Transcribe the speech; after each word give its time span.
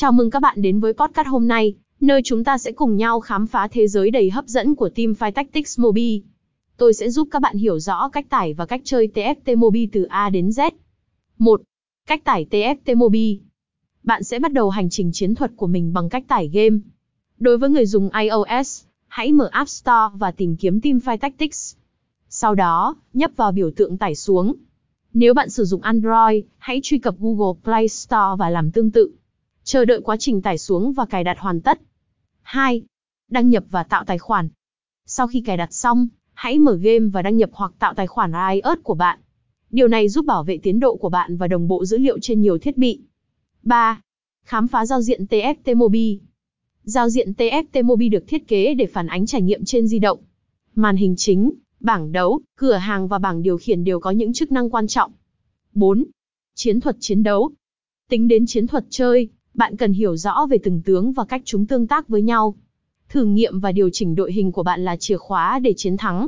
Chào 0.00 0.12
mừng 0.12 0.30
các 0.30 0.42
bạn 0.42 0.62
đến 0.62 0.80
với 0.80 0.92
podcast 0.92 1.28
hôm 1.28 1.48
nay, 1.48 1.74
nơi 2.00 2.20
chúng 2.24 2.44
ta 2.44 2.58
sẽ 2.58 2.72
cùng 2.72 2.96
nhau 2.96 3.20
khám 3.20 3.46
phá 3.46 3.68
thế 3.68 3.88
giới 3.88 4.10
đầy 4.10 4.30
hấp 4.30 4.46
dẫn 4.46 4.74
của 4.74 4.88
Teamfight 4.94 5.32
Tactics 5.32 5.80
Mobile. 5.80 6.18
Tôi 6.76 6.94
sẽ 6.94 7.10
giúp 7.10 7.28
các 7.30 7.42
bạn 7.42 7.56
hiểu 7.56 7.78
rõ 7.78 8.08
cách 8.08 8.26
tải 8.28 8.54
và 8.54 8.66
cách 8.66 8.80
chơi 8.84 9.08
TFT 9.14 9.56
Mobile 9.56 9.86
từ 9.92 10.02
A 10.02 10.30
đến 10.30 10.48
Z. 10.48 10.70
1. 11.38 11.62
Cách 12.06 12.24
tải 12.24 12.46
TFT 12.50 12.96
Mobile. 12.96 13.36
Bạn 14.02 14.24
sẽ 14.24 14.38
bắt 14.38 14.52
đầu 14.52 14.70
hành 14.70 14.90
trình 14.90 15.10
chiến 15.12 15.34
thuật 15.34 15.52
của 15.56 15.66
mình 15.66 15.92
bằng 15.92 16.08
cách 16.08 16.24
tải 16.28 16.48
game. 16.48 16.78
Đối 17.38 17.58
với 17.58 17.70
người 17.70 17.86
dùng 17.86 18.10
iOS, 18.20 18.84
hãy 19.08 19.32
mở 19.32 19.48
App 19.52 19.68
Store 19.68 20.16
và 20.18 20.30
tìm 20.30 20.56
kiếm 20.56 20.80
Teamfight 20.80 21.18
Tactics. 21.18 21.76
Sau 22.28 22.54
đó, 22.54 22.96
nhấp 23.12 23.30
vào 23.36 23.52
biểu 23.52 23.70
tượng 23.70 23.98
tải 23.98 24.14
xuống. 24.14 24.54
Nếu 25.14 25.34
bạn 25.34 25.50
sử 25.50 25.64
dụng 25.64 25.82
Android, 25.82 26.44
hãy 26.58 26.80
truy 26.82 26.98
cập 26.98 27.14
Google 27.18 27.60
Play 27.64 27.88
Store 27.88 28.36
và 28.38 28.50
làm 28.50 28.70
tương 28.70 28.90
tự. 28.90 29.12
Chờ 29.72 29.84
đợi 29.84 30.00
quá 30.00 30.16
trình 30.16 30.42
tải 30.42 30.58
xuống 30.58 30.92
và 30.92 31.04
cài 31.04 31.24
đặt 31.24 31.38
hoàn 31.38 31.60
tất. 31.60 31.80
2. 32.42 32.82
Đăng 33.28 33.48
nhập 33.48 33.64
và 33.70 33.82
tạo 33.82 34.04
tài 34.04 34.18
khoản. 34.18 34.48
Sau 35.06 35.26
khi 35.26 35.40
cài 35.40 35.56
đặt 35.56 35.72
xong, 35.72 36.08
hãy 36.32 36.58
mở 36.58 36.76
game 36.76 37.06
và 37.06 37.22
đăng 37.22 37.36
nhập 37.36 37.50
hoặc 37.52 37.72
tạo 37.78 37.94
tài 37.94 38.06
khoản 38.06 38.32
iOS 38.52 38.78
của 38.82 38.94
bạn. 38.94 39.18
Điều 39.70 39.88
này 39.88 40.08
giúp 40.08 40.24
bảo 40.24 40.44
vệ 40.44 40.58
tiến 40.62 40.80
độ 40.80 40.96
của 40.96 41.08
bạn 41.08 41.36
và 41.36 41.48
đồng 41.48 41.68
bộ 41.68 41.84
dữ 41.84 41.98
liệu 41.98 42.18
trên 42.18 42.40
nhiều 42.40 42.58
thiết 42.58 42.76
bị. 42.76 43.00
3. 43.62 44.00
Khám 44.44 44.68
phá 44.68 44.86
giao 44.86 45.02
diện 45.02 45.24
TFT 45.30 45.76
Mobile. 45.76 46.18
Giao 46.82 47.08
diện 47.08 47.32
TFT 47.38 47.84
Mobile 47.84 48.18
được 48.18 48.24
thiết 48.28 48.48
kế 48.48 48.74
để 48.74 48.86
phản 48.86 49.06
ánh 49.06 49.26
trải 49.26 49.42
nghiệm 49.42 49.64
trên 49.64 49.86
di 49.86 49.98
động. 49.98 50.18
Màn 50.74 50.96
hình 50.96 51.14
chính, 51.16 51.52
bảng 51.80 52.12
đấu, 52.12 52.40
cửa 52.56 52.76
hàng 52.76 53.08
và 53.08 53.18
bảng 53.18 53.42
điều 53.42 53.58
khiển 53.58 53.84
đều 53.84 54.00
có 54.00 54.10
những 54.10 54.32
chức 54.32 54.52
năng 54.52 54.70
quan 54.70 54.86
trọng. 54.86 55.12
4. 55.74 56.04
Chiến 56.54 56.80
thuật 56.80 56.96
chiến 57.00 57.22
đấu. 57.22 57.50
Tính 58.08 58.28
đến 58.28 58.46
chiến 58.46 58.66
thuật 58.66 58.84
chơi, 58.90 59.30
bạn 59.54 59.76
cần 59.76 59.92
hiểu 59.92 60.16
rõ 60.16 60.46
về 60.50 60.58
từng 60.62 60.82
tướng 60.82 61.12
và 61.12 61.24
cách 61.24 61.42
chúng 61.44 61.66
tương 61.66 61.86
tác 61.86 62.08
với 62.08 62.22
nhau. 62.22 62.54
Thử 63.08 63.24
nghiệm 63.24 63.60
và 63.60 63.72
điều 63.72 63.90
chỉnh 63.92 64.14
đội 64.14 64.32
hình 64.32 64.52
của 64.52 64.62
bạn 64.62 64.84
là 64.84 64.96
chìa 64.96 65.16
khóa 65.16 65.58
để 65.58 65.74
chiến 65.76 65.96
thắng. 65.96 66.26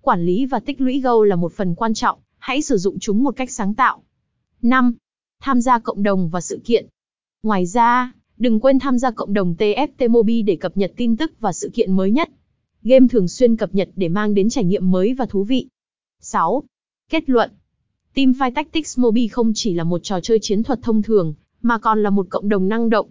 Quản 0.00 0.26
lý 0.26 0.46
và 0.46 0.60
tích 0.60 0.80
lũy 0.80 1.00
gâu 1.00 1.24
là 1.24 1.36
một 1.36 1.52
phần 1.52 1.74
quan 1.74 1.94
trọng, 1.94 2.18
hãy 2.38 2.62
sử 2.62 2.76
dụng 2.76 2.98
chúng 2.98 3.24
một 3.24 3.36
cách 3.36 3.50
sáng 3.50 3.74
tạo. 3.74 4.02
5. 4.62 4.94
Tham 5.40 5.60
gia 5.60 5.78
cộng 5.78 6.02
đồng 6.02 6.28
và 6.28 6.40
sự 6.40 6.60
kiện. 6.64 6.86
Ngoài 7.42 7.66
ra, 7.66 8.12
đừng 8.38 8.60
quên 8.60 8.78
tham 8.78 8.98
gia 8.98 9.10
cộng 9.10 9.32
đồng 9.32 9.54
TFT 9.58 10.10
Mobi 10.10 10.42
để 10.42 10.56
cập 10.56 10.76
nhật 10.76 10.92
tin 10.96 11.16
tức 11.16 11.32
và 11.40 11.52
sự 11.52 11.70
kiện 11.74 11.92
mới 11.92 12.10
nhất. 12.10 12.30
Game 12.82 13.06
thường 13.10 13.28
xuyên 13.28 13.56
cập 13.56 13.74
nhật 13.74 13.88
để 13.96 14.08
mang 14.08 14.34
đến 14.34 14.48
trải 14.48 14.64
nghiệm 14.64 14.90
mới 14.90 15.14
và 15.14 15.26
thú 15.26 15.44
vị. 15.44 15.68
6. 16.20 16.62
Kết 17.10 17.30
luận 17.30 17.50
Teamfight 18.14 18.54
Tactics 18.54 18.98
Mobile 18.98 19.28
không 19.28 19.52
chỉ 19.54 19.74
là 19.74 19.84
một 19.84 20.00
trò 20.02 20.20
chơi 20.20 20.38
chiến 20.42 20.62
thuật 20.62 20.82
thông 20.82 21.02
thường, 21.02 21.34
mà 21.62 21.78
còn 21.78 22.02
là 22.02 22.10
một 22.10 22.26
cộng 22.30 22.48
đồng 22.48 22.68
năng 22.68 22.90
động. 22.90 23.08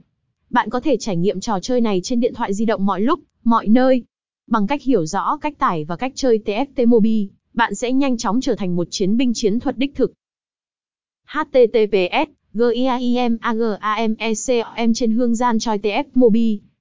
Bạn 0.49 0.69
có 0.69 0.79
thể 0.79 0.97
trải 0.97 1.15
nghiệm 1.17 1.39
trò 1.39 1.59
chơi 1.59 1.81
này 1.81 1.99
trên 2.03 2.19
điện 2.19 2.33
thoại 2.33 2.53
di 2.53 2.65
động 2.65 2.85
mọi 2.85 3.01
lúc, 3.01 3.19
mọi 3.43 3.67
nơi. 3.67 4.03
Bằng 4.47 4.67
cách 4.67 4.81
hiểu 4.81 5.05
rõ 5.05 5.37
cách 5.37 5.59
tải 5.59 5.85
và 5.85 5.95
cách 5.95 6.11
chơi 6.15 6.39
TFT 6.45 6.87
Mobile, 6.87 7.27
bạn 7.53 7.75
sẽ 7.75 7.91
nhanh 7.91 8.17
chóng 8.17 8.41
trở 8.41 8.55
thành 8.55 8.75
một 8.75 8.87
chiến 8.91 9.17
binh 9.17 9.33
chiến 9.33 9.59
thuật 9.59 9.77
đích 9.77 9.95
thực. 9.95 10.13
https 11.25 12.29
giaimagam 12.53 13.37
trên 14.93 15.11
hương 15.11 15.35
gian 15.35 15.59
choi 15.59 15.77
tf 15.77 16.03
mobile 16.13 16.57